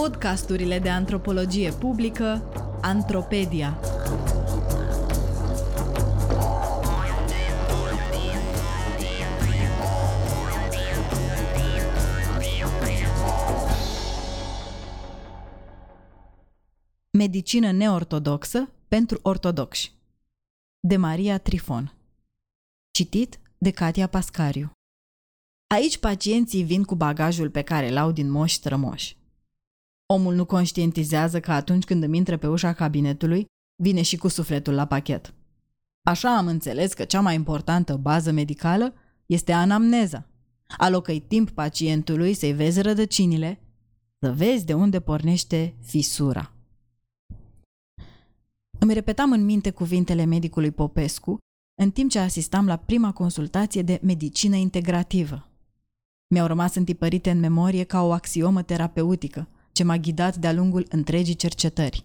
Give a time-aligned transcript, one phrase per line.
[0.00, 2.42] Podcasturile de antropologie publică
[2.80, 3.80] Antropedia.
[17.10, 19.92] Medicină neortodoxă pentru ortodoxi
[20.80, 21.94] de Maria Trifon
[22.90, 24.72] Citit de Katia Pascariu
[25.74, 29.18] Aici pacienții vin cu bagajul pe care l-au din moși strămoși.
[30.12, 33.46] Omul nu conștientizează că atunci când îmi intră pe ușa cabinetului,
[33.82, 35.34] vine și cu sufletul la pachet.
[36.02, 38.94] Așa am înțeles că cea mai importantă bază medicală
[39.26, 40.26] este anamneza.
[40.76, 43.60] Alocăi timp pacientului să-i vezi rădăcinile,
[44.18, 46.52] să vezi de unde pornește fisura.
[48.78, 51.38] Îmi repetam în minte cuvintele medicului Popescu
[51.82, 55.48] în timp ce asistam la prima consultație de medicină integrativă.
[56.34, 61.34] Mi-au rămas întipărite în memorie ca o axiomă terapeutică ce m-a ghidat de-a lungul întregii
[61.34, 62.04] cercetări.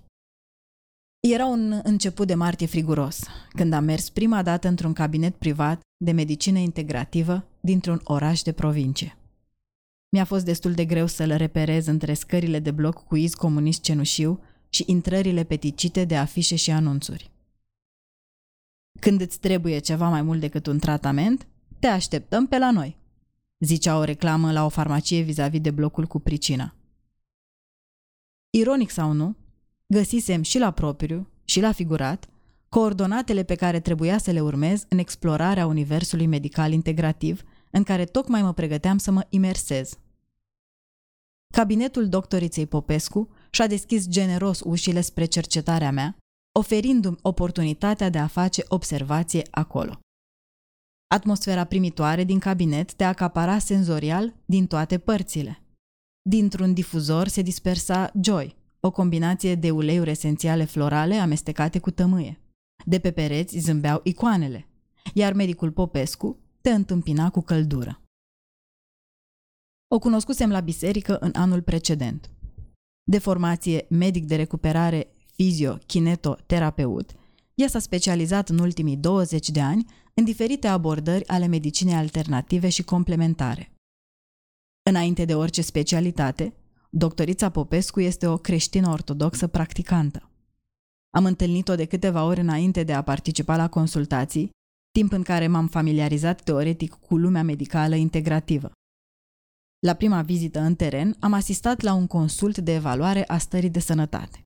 [1.19, 6.11] Era un început de martie friguros, când am mers prima dată într-un cabinet privat de
[6.11, 9.17] medicină integrativă dintr-un oraș de provincie.
[10.09, 14.39] Mi-a fost destul de greu să-l reperez între scările de bloc cu iz comunist cenușiu
[14.69, 17.31] și intrările peticite de afișe și anunțuri.
[18.99, 21.47] Când îți trebuie ceva mai mult decât un tratament,
[21.79, 22.97] te așteptăm pe la noi,
[23.59, 26.74] zicea o reclamă la o farmacie vis-a-vis de blocul cu pricina.
[28.57, 29.35] Ironic sau nu,
[29.87, 32.27] găsisem și la propriu și la figurat
[32.69, 38.41] coordonatele pe care trebuia să le urmez în explorarea universului medical integrativ, în care tocmai
[38.41, 39.97] mă pregăteam să mă imersez.
[41.53, 46.17] Cabinetul doctoriței Popescu și-a deschis generos ușile spre cercetarea mea,
[46.51, 49.99] oferindu-mi oportunitatea de a face observație acolo.
[51.07, 55.59] Atmosfera primitoare din cabinet te acapara senzorial din toate părțile.
[56.29, 62.39] Dintr-un difuzor se dispersa Joy, o combinație de uleiuri esențiale florale amestecate cu tămâie.
[62.85, 64.67] De pe pereți zâmbeau icoanele,
[65.13, 68.01] iar medicul Popescu te întâmpina cu căldură.
[69.87, 72.29] O cunoscusem la biserică în anul precedent.
[73.03, 77.11] De formație medic de recuperare fizio-kinetoterapeut,
[77.55, 82.83] ea s-a specializat în ultimii 20 de ani în diferite abordări ale medicinei alternative și
[82.83, 83.74] complementare.
[84.89, 86.53] Înainte de orice specialitate,
[86.89, 90.29] doctorița Popescu este o creștină ortodoxă practicantă.
[91.09, 94.49] Am întâlnit-o de câteva ori înainte de a participa la consultații,
[94.91, 98.71] timp în care m-am familiarizat teoretic cu lumea medicală integrativă.
[99.79, 103.79] La prima vizită în teren, am asistat la un consult de evaluare a stării de
[103.79, 104.41] sănătate.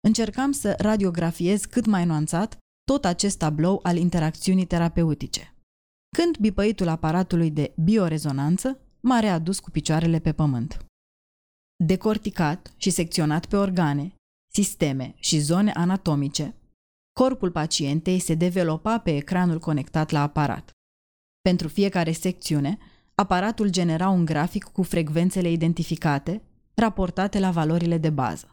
[0.00, 5.54] Încercam să radiografiez cât mai nuanțat tot acest tablou al interacțiunii terapeutice.
[6.16, 10.86] Când bipăitul aparatului de biorezonanță m-a readus cu picioarele pe pământ.
[11.84, 14.14] Decorticat și secționat pe organe,
[14.52, 16.54] sisteme și zone anatomice,
[17.12, 20.70] corpul pacientei se developa pe ecranul conectat la aparat.
[21.40, 22.78] Pentru fiecare secțiune,
[23.14, 26.42] aparatul genera un grafic cu frecvențele identificate,
[26.74, 28.48] raportate la valorile de bază.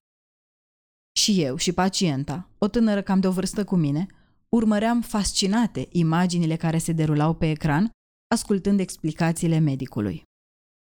[1.19, 4.07] Și eu și pacienta, o tânără cam de o vârstă cu mine,
[4.49, 7.89] urmăream fascinate imaginile care se derulau pe ecran,
[8.27, 10.23] ascultând explicațiile medicului.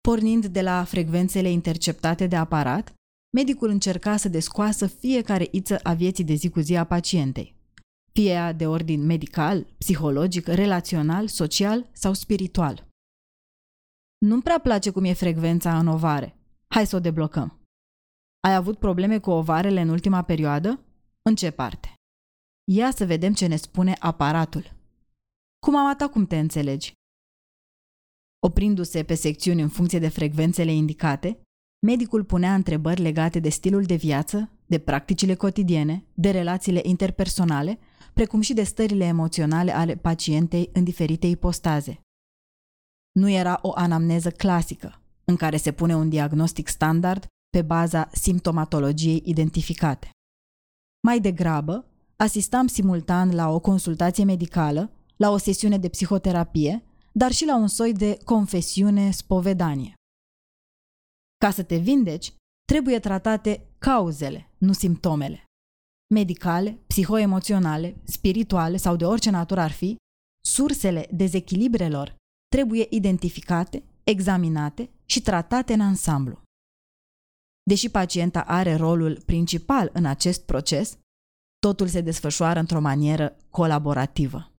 [0.07, 2.95] Pornind de la frecvențele interceptate de aparat,
[3.37, 7.55] medicul încerca să descoasă fiecare iță a vieții de zi cu zi a pacientei,
[8.13, 12.87] fie ea de ordin medical, psihologic, relațional, social sau spiritual.
[14.19, 16.37] Nu-mi prea place cum e frecvența în ovare.
[16.67, 17.61] Hai să o deblocăm.
[18.41, 20.81] Ai avut probleme cu ovarele în ultima perioadă?
[21.23, 21.95] În ce parte?
[22.73, 24.73] Ia să vedem ce ne spune aparatul.
[25.67, 26.93] Cum am atac cum te înțelegi?
[28.47, 31.41] Oprindu-se pe secțiuni în funcție de frecvențele indicate,
[31.87, 37.79] medicul punea întrebări legate de stilul de viață, de practicile cotidiene, de relațiile interpersonale,
[38.13, 42.01] precum și de stările emoționale ale pacientei în diferite ipostaze.
[43.13, 49.23] Nu era o anamneză clasică, în care se pune un diagnostic standard pe baza simptomatologiei
[49.25, 50.11] identificate.
[51.07, 51.85] Mai degrabă,
[52.17, 56.86] asistam simultan la o consultație medicală, la o sesiune de psihoterapie
[57.19, 59.95] dar și la un soi de confesiune spovedanie.
[61.37, 62.35] Ca să te vindeci,
[62.65, 65.45] trebuie tratate cauzele, nu simptomele.
[66.15, 69.97] Medicale, psihoemoționale, spirituale sau de orice natură ar fi,
[70.45, 72.15] sursele dezechilibrelor
[72.49, 76.43] trebuie identificate, examinate și tratate în ansamblu.
[77.63, 80.99] Deși pacienta are rolul principal în acest proces,
[81.59, 84.51] totul se desfășoară într-o manieră colaborativă.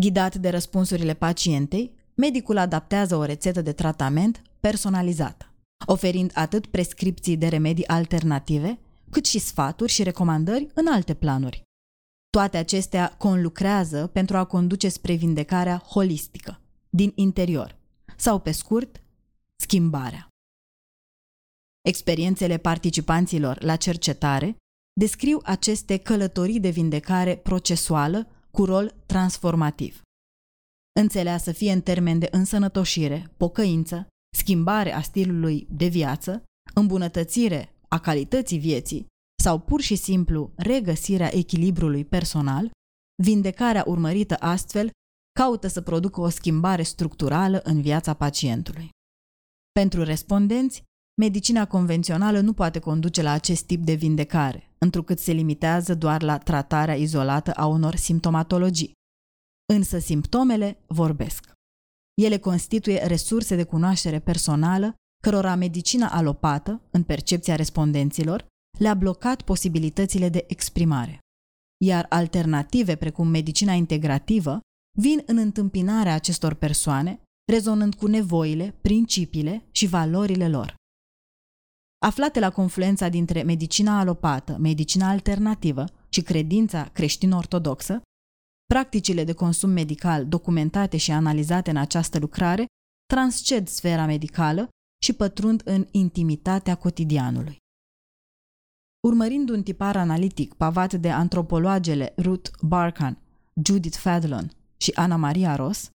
[0.00, 5.44] Ghidat de răspunsurile pacientei, medicul adaptează o rețetă de tratament personalizată.
[5.86, 8.78] oferind atât prescripții de remedii alternative,
[9.10, 11.62] cât și sfaturi și recomandări în alte planuri.
[12.30, 16.60] Toate acestea conlucrează pentru a conduce spre vindecarea holistică,
[16.90, 17.76] din interior,
[18.16, 19.02] sau pe scurt,
[19.56, 20.28] schimbarea.
[21.80, 24.56] Experiențele participanților la cercetare
[24.92, 30.02] descriu aceste călătorii de vindecare procesuală cu rol transformativ.
[31.00, 34.06] Înțeleasă fie în termen de însănătoșire, pocăință,
[34.36, 36.42] schimbare a stilului de viață,
[36.74, 39.06] îmbunătățire a calității vieții
[39.42, 42.70] sau pur și simplu regăsirea echilibrului personal,
[43.22, 44.90] vindecarea urmărită astfel
[45.32, 48.88] caută să producă o schimbare structurală în viața pacientului.
[49.72, 50.82] Pentru respondenți,
[51.20, 56.38] medicina convențională nu poate conduce la acest tip de vindecare, întrucât se limitează doar la
[56.38, 58.92] tratarea izolată a unor simptomatologii.
[59.72, 61.52] Însă simptomele vorbesc.
[62.22, 68.46] Ele constituie resurse de cunoaștere personală cărora medicina alopată, în percepția respondenților,
[68.78, 71.18] le-a blocat posibilitățile de exprimare.
[71.84, 74.60] Iar alternative precum medicina integrativă
[74.98, 77.20] vin în întâmpinarea acestor persoane,
[77.52, 80.78] rezonând cu nevoile, principiile și valorile lor.
[82.02, 88.02] Aflate la confluența dintre medicina alopată, medicina alternativă și credința creștin-ortodoxă,
[88.66, 92.66] practicile de consum medical documentate și analizate în această lucrare
[93.06, 94.68] transced sfera medicală
[95.02, 97.56] și pătrund în intimitatea cotidianului.
[99.06, 103.18] Urmărind un tipar analitic pavat de antropologele Ruth Barkan,
[103.64, 105.90] Judith Fadlon și Ana Maria Ross,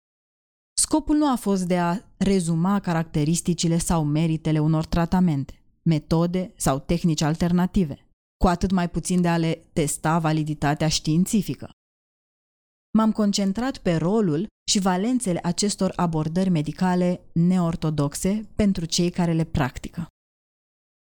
[0.81, 7.21] scopul nu a fost de a rezuma caracteristicile sau meritele unor tratamente, metode sau tehnici
[7.21, 8.07] alternative,
[8.37, 11.69] cu atât mai puțin de a le testa validitatea științifică.
[12.97, 20.07] M-am concentrat pe rolul și valențele acestor abordări medicale neortodoxe pentru cei care le practică.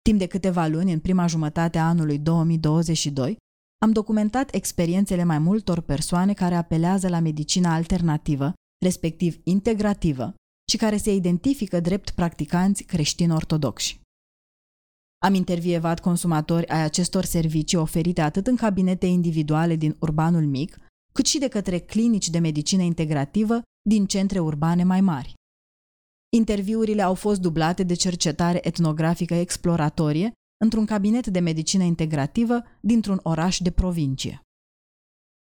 [0.01, 3.37] Timp de câteva luni, în prima jumătate a anului 2022,
[3.81, 8.53] am documentat experiențele mai multor persoane care apelează la medicina alternativă,
[8.85, 10.33] respectiv integrativă,
[10.71, 13.99] și care se identifică drept practicanți creștini-ortodoxi.
[15.25, 20.77] Am intervievat consumatori ai acestor servicii oferite atât în cabinete individuale din urbanul mic,
[21.13, 25.33] cât și de către clinici de medicină integrativă din centre urbane mai mari.
[26.35, 30.31] Interviurile au fost dublate de cercetare etnografică exploratorie
[30.63, 34.41] într-un cabinet de medicină integrativă dintr-un oraș de provincie.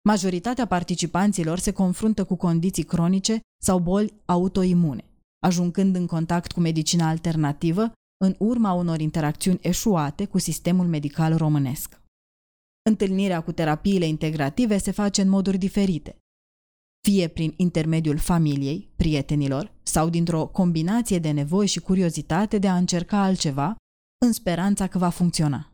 [0.08, 5.04] Majoritatea participanților se confruntă cu condiții cronice sau boli autoimune,
[5.38, 7.92] ajungând în contact cu medicina alternativă
[8.24, 12.00] în urma unor interacțiuni eșuate cu sistemul medical românesc.
[12.82, 16.18] Întâlnirea cu terapiile integrative se face în moduri diferite,
[17.08, 23.22] fie prin intermediul familiei, prietenilor sau dintr-o combinație de nevoi și curiozitate de a încerca
[23.22, 23.76] altceva
[24.26, 25.70] în speranța că va funcționa.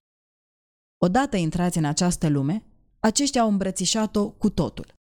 [1.04, 2.64] Odată intrați în această lume,
[2.98, 4.94] aceștia au îmbrățișat-o cu totul,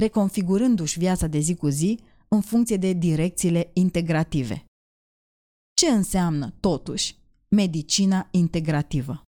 [0.00, 4.64] reconfigurându-și viața de zi cu zi în funcție de direcțiile integrative.
[5.82, 7.16] Ce înseamnă, totuși,
[7.48, 9.22] medicina integrativă?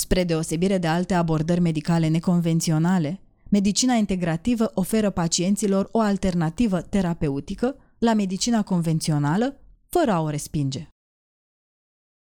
[0.00, 3.20] Spre deosebire de alte abordări medicale neconvenționale,
[3.50, 10.88] medicina integrativă oferă pacienților o alternativă terapeutică la medicina convențională, fără a o respinge.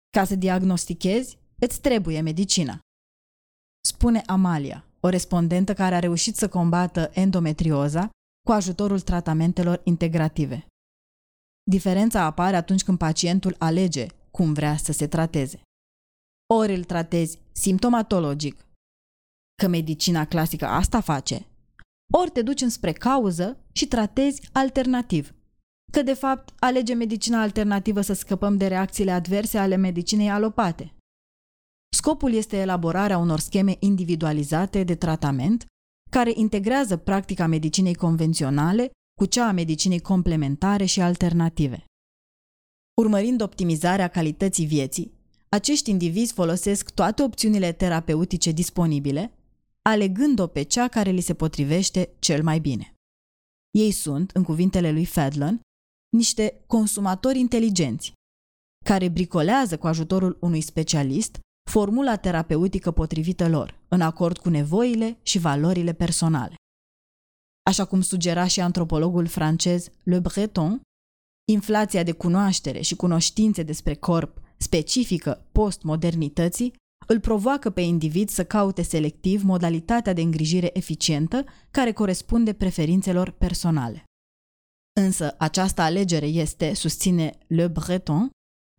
[0.09, 2.79] Ca să diagnostichezi, îți trebuie medicina.
[3.87, 8.09] Spune Amalia, o respondentă care a reușit să combată endometrioza
[8.47, 10.67] cu ajutorul tratamentelor integrative.
[11.69, 15.61] Diferența apare atunci când pacientul alege cum vrea să se trateze.
[16.53, 18.65] Ori îl tratezi simptomatologic,
[19.61, 21.45] că medicina clasică asta face,
[22.13, 25.33] ori te duci înspre cauză și tratezi alternativ,
[25.91, 30.93] că de fapt alege medicina alternativă să scăpăm de reacțiile adverse ale medicinei alopate.
[31.95, 35.65] Scopul este elaborarea unor scheme individualizate de tratament
[36.11, 41.85] care integrează practica medicinei convenționale cu cea a medicinei complementare și alternative.
[43.01, 45.11] Urmărind optimizarea calității vieții,
[45.49, 49.31] acești indivizi folosesc toate opțiunile terapeutice disponibile,
[49.81, 52.93] alegând-o pe cea care li se potrivește cel mai bine.
[53.71, 55.59] Ei sunt, în cuvintele lui Fadlon,
[56.17, 58.13] niște consumatori inteligenți,
[58.85, 65.37] care bricolează cu ajutorul unui specialist formula terapeutică potrivită lor, în acord cu nevoile și
[65.39, 66.55] valorile personale.
[67.67, 70.81] Așa cum sugera și antropologul francez Le Breton,
[71.51, 76.73] inflația de cunoaștere și cunoștințe despre corp specifică postmodernității
[77.07, 84.03] îl provoacă pe individ să caute selectiv modalitatea de îngrijire eficientă care corespunde preferințelor personale.
[84.99, 88.29] Însă această alegere este, susține Le Breton,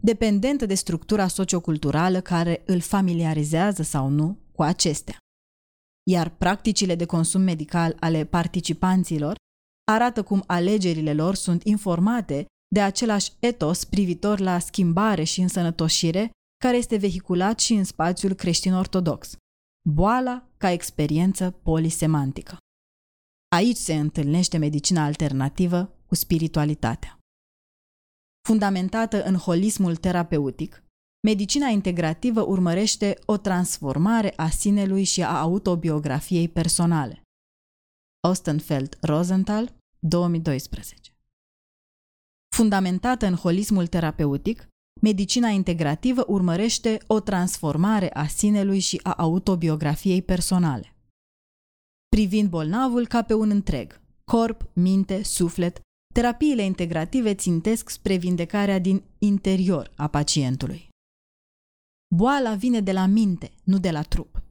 [0.03, 5.17] dependentă de structura socioculturală care îl familiarizează sau nu cu acestea.
[6.09, 9.35] Iar practicile de consum medical ale participanților
[9.91, 16.31] arată cum alegerile lor sunt informate de același etos privitor la schimbare și însănătoșire
[16.65, 19.37] care este vehiculat și în spațiul creștin-ortodox.
[19.89, 22.57] Boala ca experiență polisemantică.
[23.57, 27.19] Aici se întâlnește medicina alternativă cu spiritualitatea.
[28.49, 30.83] Fundamentată în holismul terapeutic,
[31.21, 37.23] medicina integrativă urmărește o transformare a sinelui și a autobiografiei personale.
[38.29, 41.13] Ostenfeld Rosenthal, 2012
[42.57, 44.69] Fundamentată în holismul terapeutic,
[45.01, 50.97] medicina integrativă urmărește o transformare a sinelui și a autobiografiei personale.
[52.09, 55.81] Privind bolnavul ca pe un întreg, corp, minte, suflet,
[56.15, 60.89] terapiile integrative țintesc spre vindecarea din interior a pacientului.
[62.15, 64.43] Boala vine de la minte, nu de la trup.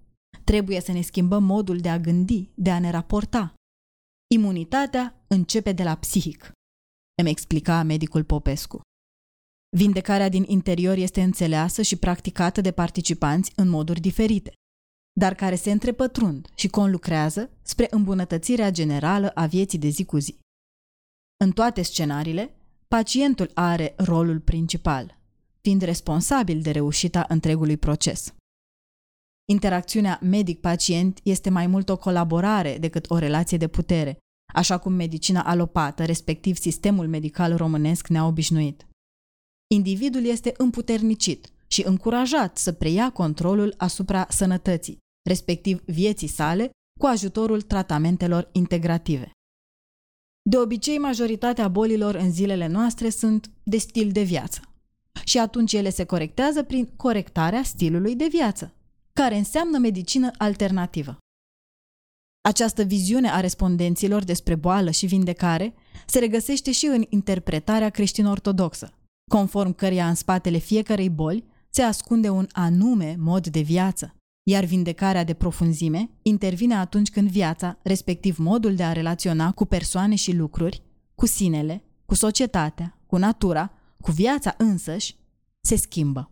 [0.44, 3.54] Trebuie să ne schimbăm modul de a gândi, de a ne raporta.
[4.34, 6.52] Imunitatea începe de la psihic,
[7.22, 8.82] îmi explica medicul Popescu.
[9.78, 14.54] Vindecarea din interior este înțeleasă și practicată de participanți în moduri diferite,
[15.20, 20.40] dar care se întrepătrund și conlucrează spre îmbunătățirea generală a vieții de zi cu zi.
[21.44, 22.56] În toate scenariile,
[22.88, 25.17] pacientul are rolul principal,
[25.68, 28.34] fiind responsabil de reușita întregului proces.
[29.52, 34.18] Interacțiunea medic-pacient este mai mult o colaborare decât o relație de putere,
[34.54, 38.88] așa cum medicina alopată, respectiv sistemul medical românesc, ne-a obișnuit.
[39.74, 44.98] Individul este împuternicit și încurajat să preia controlul asupra sănătății,
[45.30, 46.70] respectiv vieții sale,
[47.00, 49.32] cu ajutorul tratamentelor integrative.
[50.50, 54.62] De obicei, majoritatea bolilor în zilele noastre sunt de stil de viață.
[55.28, 58.74] Și atunci ele se corectează prin corectarea stilului de viață,
[59.14, 61.18] care înseamnă medicină alternativă.
[62.42, 65.74] Această viziune a respondenților despre boală și vindecare
[66.06, 68.94] se regăsește și în interpretarea creștin-ortodoxă,
[69.32, 75.24] conform căreia în spatele fiecărei boli se ascunde un anume mod de viață, iar vindecarea
[75.24, 80.82] de profunzime intervine atunci când viața, respectiv modul de a relaționa cu persoane și lucruri,
[81.16, 85.16] cu sinele, cu societatea, cu natura, cu viața însăși,
[85.68, 86.32] se schimbă.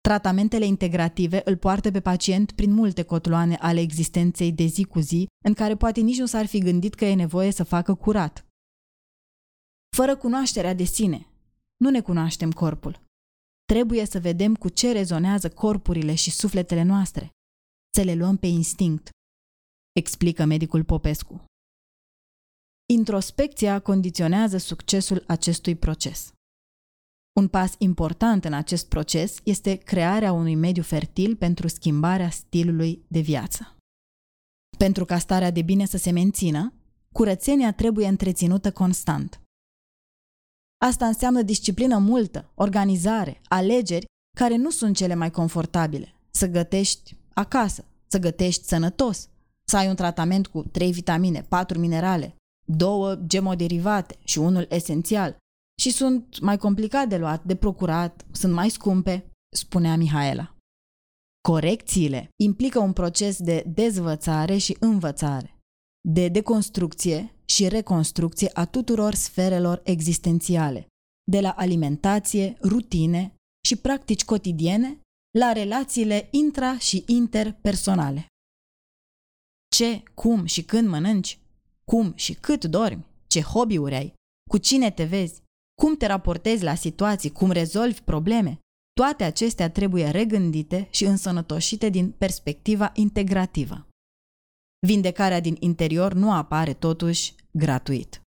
[0.00, 5.26] Tratamentele integrative îl poartă pe pacient prin multe cotloane ale existenței de zi cu zi,
[5.44, 8.46] în care poate nici nu s-ar fi gândit că e nevoie să facă curat.
[9.96, 11.26] Fără cunoașterea de sine,
[11.76, 13.00] nu ne cunoaștem corpul.
[13.64, 17.30] Trebuie să vedem cu ce rezonează corpurile și sufletele noastre.
[17.94, 19.10] Să le luăm pe instinct,
[19.92, 21.44] explică medicul Popescu.
[22.92, 26.35] Introspecția condiționează succesul acestui proces.
[27.36, 33.20] Un pas important în acest proces este crearea unui mediu fertil pentru schimbarea stilului de
[33.20, 33.76] viață.
[34.78, 36.72] Pentru ca starea de bine să se mențină,
[37.12, 39.40] curățenia trebuie întreținută constant.
[40.84, 44.04] Asta înseamnă disciplină multă, organizare, alegeri
[44.36, 46.14] care nu sunt cele mai confortabile.
[46.30, 49.28] Să gătești acasă, să gătești sănătos,
[49.68, 55.36] să ai un tratament cu 3 vitamine, 4 minerale, două gemoderivate și unul esențial.
[55.80, 60.56] Și sunt mai complicat de luat, de procurat, sunt mai scumpe, spunea Mihaela.
[61.48, 65.58] Corecțiile implică un proces de dezvățare și învățare,
[66.08, 70.86] de deconstrucție și reconstrucție a tuturor sferelor existențiale,
[71.30, 73.34] de la alimentație, rutine
[73.66, 75.00] și practici cotidiene
[75.38, 78.26] la relațiile intra- și interpersonale.
[79.76, 81.38] Ce, cum și când mănânci,
[81.84, 84.14] cum și cât dormi, ce hobby-uri ai,
[84.50, 85.42] cu cine te vezi,
[85.82, 88.58] cum te raportezi la situații, cum rezolvi probleme,
[88.92, 93.86] toate acestea trebuie regândite și însănătoșite din perspectiva integrativă.
[94.86, 98.20] Vindecarea din interior nu apare totuși gratuit.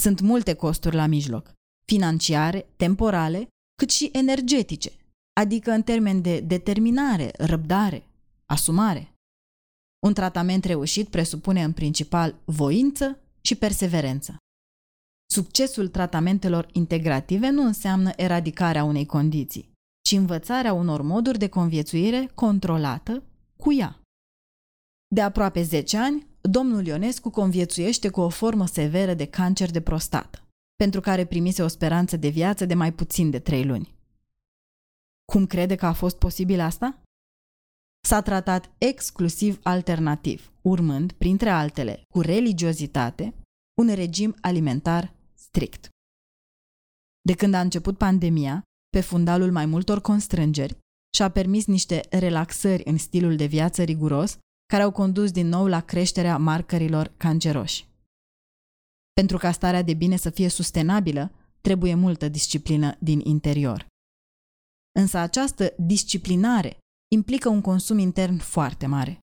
[0.00, 1.52] Sunt multe costuri la mijloc,
[1.84, 4.92] financiare, temporale, cât și energetice,
[5.40, 8.06] adică în termen de determinare, răbdare,
[8.46, 9.12] asumare.
[10.06, 14.36] Un tratament reușit presupune în principal voință și perseverență.
[15.32, 19.72] Succesul tratamentelor integrative nu înseamnă eradicarea unei condiții,
[20.04, 23.22] ci învățarea unor moduri de conviețuire controlată
[23.56, 24.00] cu ea.
[25.14, 30.48] De aproape 10 ani, domnul Ionescu conviețuiește cu o formă severă de cancer de prostată,
[30.76, 33.94] pentru care primise o speranță de viață de mai puțin de 3 luni.
[35.32, 37.02] Cum crede că a fost posibil asta?
[38.04, 43.34] S-a tratat exclusiv alternativ, urmând, printre altele, cu religiozitate,
[43.80, 45.20] un regim alimentar
[45.52, 45.88] strict.
[47.22, 50.78] De când a început pandemia, pe fundalul mai multor constrângeri,
[51.16, 55.80] și-a permis niște relaxări în stilul de viață riguros, care au condus din nou la
[55.80, 57.86] creșterea marcărilor canceroși.
[59.12, 63.86] Pentru ca starea de bine să fie sustenabilă, trebuie multă disciplină din interior.
[64.98, 66.78] Însă această disciplinare
[67.14, 69.18] implică un consum intern foarte mare,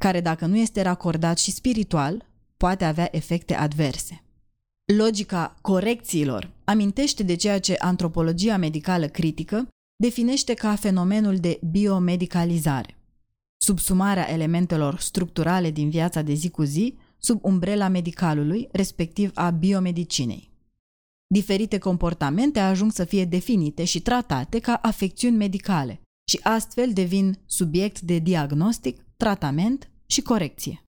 [0.00, 4.24] care dacă nu este racordat și spiritual, poate avea efecte adverse.
[4.96, 12.96] Logica corecțiilor amintește de ceea ce antropologia medicală critică definește ca fenomenul de biomedicalizare,
[13.62, 20.50] subsumarea elementelor structurale din viața de zi cu zi sub umbrela medicalului, respectiv a biomedicinei.
[21.26, 28.00] Diferite comportamente ajung să fie definite și tratate ca afecțiuni medicale și astfel devin subiect
[28.00, 30.84] de diagnostic, tratament și corecție.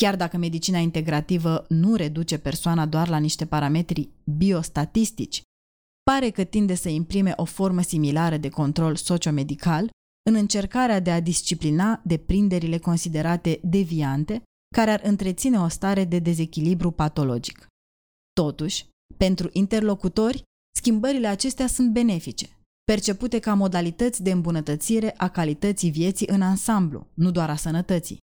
[0.00, 5.42] Chiar dacă medicina integrativă nu reduce persoana doar la niște parametri biostatistici,
[6.10, 9.90] pare că tinde să imprime o formă similară de control sociomedical
[10.30, 14.42] în încercarea de a disciplina deprinderile considerate deviante
[14.76, 17.66] care ar întreține o stare de dezechilibru patologic.
[18.32, 20.42] Totuși, pentru interlocutori,
[20.76, 22.48] schimbările acestea sunt benefice,
[22.84, 28.18] percepute ca modalități de îmbunătățire a calității vieții în ansamblu, nu doar a sănătății.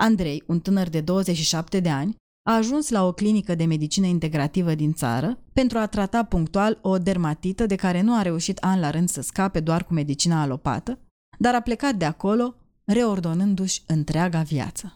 [0.00, 2.16] Andrei, un tânăr de 27 de ani,
[2.48, 6.98] a ajuns la o clinică de medicină integrativă din țară pentru a trata punctual o
[6.98, 10.98] dermatită de care nu a reușit an la rând să scape doar cu medicina alopată,
[11.38, 14.94] dar a plecat de acolo, reordonându-și întreaga viață.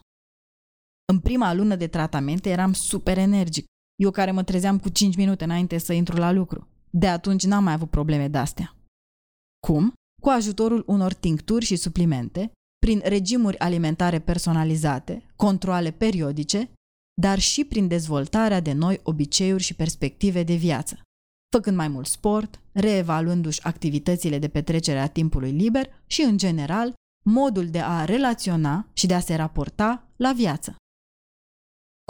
[1.11, 5.43] În prima lună de tratamente eram super energic, eu care mă trezeam cu 5 minute
[5.43, 6.67] înainte să intru la lucru.
[6.89, 8.75] De atunci n-am mai avut probleme de-astea.
[9.67, 9.93] Cum?
[10.21, 12.51] Cu ajutorul unor tincturi și suplimente,
[12.83, 16.71] prin regimuri alimentare personalizate, controle periodice,
[17.21, 21.01] dar și prin dezvoltarea de noi obiceiuri și perspective de viață,
[21.55, 26.93] făcând mai mult sport, reevaluându-și activitățile de petrecere a timpului liber și, în general,
[27.25, 30.75] modul de a relaționa și de a se raporta la viață.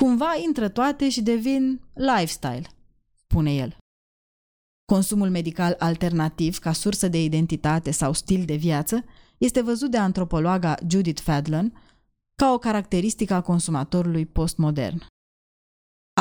[0.01, 2.69] Cumva intră toate și devin lifestyle,
[3.15, 3.77] spune el.
[4.85, 9.05] Consumul medical alternativ ca sursă de identitate sau stil de viață
[9.43, 11.81] este văzut de antropologa Judith Fadlon
[12.35, 15.05] ca o caracteristică a consumatorului postmodern.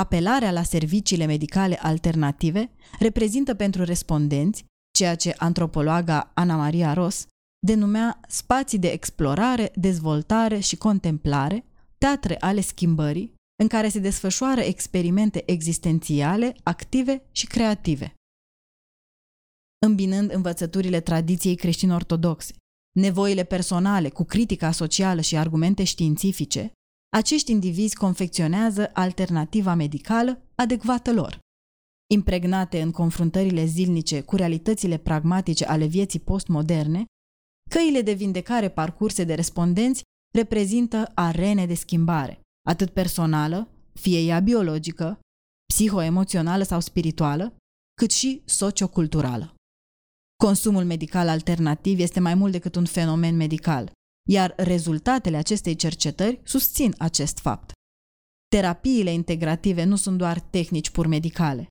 [0.00, 4.64] Apelarea la serviciile medicale alternative reprezintă pentru respondenți
[4.98, 7.26] ceea ce antropologa Ana Maria Ros
[7.66, 11.64] denumea spații de explorare, dezvoltare și contemplare,
[11.98, 18.14] teatre ale schimbării, în care se desfășoară experimente existențiale, active și creative.
[19.86, 22.54] Îmbinând învățăturile tradiției creștin-ortodoxe,
[22.92, 26.72] nevoile personale cu critica socială și argumente științifice,
[27.16, 31.38] acești indivizi confecționează alternativa medicală adecvată lor.
[32.10, 37.04] Impregnate în confruntările zilnice cu realitățile pragmatice ale vieții postmoderne,
[37.70, 40.02] căile de vindecare parcurse de respondenți
[40.34, 45.20] reprezintă arene de schimbare, atât personală, fie ea biologică,
[45.72, 47.56] psihoemoțională sau spirituală,
[47.94, 49.54] cât și socioculturală.
[50.46, 53.92] Consumul medical alternativ este mai mult decât un fenomen medical,
[54.30, 57.72] iar rezultatele acestei cercetări susțin acest fapt.
[58.48, 61.66] Terapiile integrative nu sunt doar tehnici pur medicale.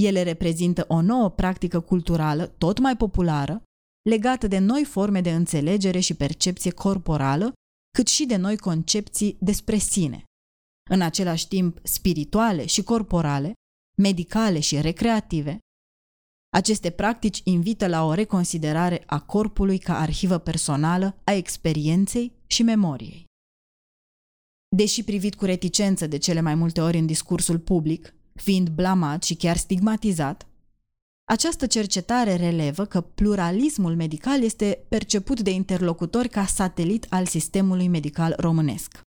[0.00, 3.62] Ele reprezintă o nouă practică culturală tot mai populară,
[4.10, 7.52] legată de noi forme de înțelegere și percepție corporală
[7.90, 10.24] cât și de noi concepții despre sine.
[10.90, 13.52] În același timp, spirituale și corporale,
[13.96, 15.58] medicale și recreative,
[16.54, 23.24] aceste practici invită la o reconsiderare a corpului ca arhivă personală a experienței și memoriei.
[24.76, 29.34] Deși privit cu reticență de cele mai multe ori în discursul public, fiind blamat și
[29.34, 30.46] chiar stigmatizat,
[31.24, 38.34] această cercetare relevă că pluralismul medical este perceput de interlocutori ca satelit al sistemului medical
[38.38, 39.00] românesc.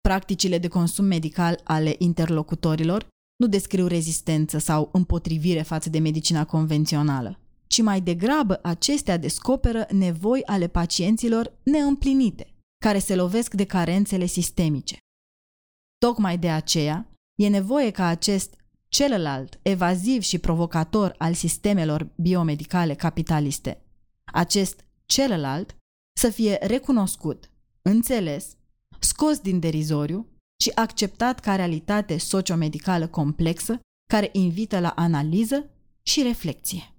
[0.00, 7.38] Practicile de consum medical ale interlocutorilor nu descriu rezistență sau împotrivire față de medicina convențională,
[7.66, 14.98] ci mai degrabă acestea descoperă nevoi ale pacienților neîmplinite, care se lovesc de carențele sistemice.
[15.98, 18.54] Tocmai de aceea, e nevoie ca acest
[18.88, 23.82] celălalt, evaziv și provocator al sistemelor biomedicale capitaliste.
[24.24, 25.76] Acest celălalt
[26.18, 27.50] să fie recunoscut,
[27.82, 28.56] înțeles,
[28.98, 30.26] scos din derizoriu
[30.60, 35.70] și acceptat ca realitate sociomedicală complexă care invită la analiză
[36.02, 36.95] și reflexie.